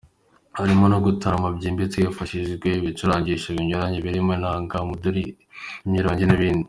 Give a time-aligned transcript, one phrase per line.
[0.57, 5.23] Harimo no gutarama byimbitse, hifashishijwe ibicurangisho binyuranye birimo inanga, umuduli,
[5.85, 6.59] imyirongi n’ibindi.